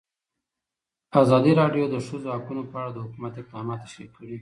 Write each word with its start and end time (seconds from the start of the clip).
ازادي 1.21 1.51
راډیو 1.61 1.85
د 1.89 1.91
د 1.93 1.95
ښځو 2.07 2.27
حقونه 2.35 2.63
په 2.71 2.75
اړه 2.81 2.91
د 2.93 2.97
حکومت 3.05 3.33
اقدامات 3.37 3.77
تشریح 3.85 4.09
کړي. 4.17 4.37